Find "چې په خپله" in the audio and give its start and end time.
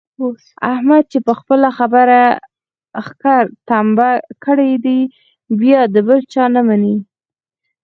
1.11-1.69